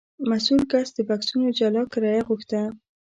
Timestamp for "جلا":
1.59-1.83